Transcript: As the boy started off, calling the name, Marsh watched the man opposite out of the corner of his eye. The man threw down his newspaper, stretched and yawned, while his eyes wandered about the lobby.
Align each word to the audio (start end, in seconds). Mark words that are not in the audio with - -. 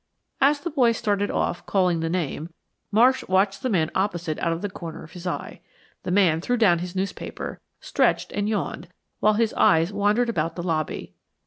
As 0.41 0.61
the 0.61 0.71
boy 0.71 0.93
started 0.93 1.29
off, 1.29 1.63
calling 1.67 1.99
the 1.99 2.09
name, 2.09 2.51
Marsh 2.91 3.23
watched 3.27 3.61
the 3.61 3.69
man 3.69 3.91
opposite 3.93 4.39
out 4.39 4.51
of 4.51 4.63
the 4.63 4.67
corner 4.71 5.03
of 5.03 5.11
his 5.11 5.27
eye. 5.27 5.61
The 6.01 6.09
man 6.09 6.41
threw 6.41 6.57
down 6.57 6.79
his 6.79 6.95
newspaper, 6.95 7.61
stretched 7.79 8.31
and 8.31 8.49
yawned, 8.49 8.87
while 9.19 9.33
his 9.33 9.53
eyes 9.53 9.93
wandered 9.93 10.27
about 10.27 10.55
the 10.55 10.63
lobby. 10.63 11.13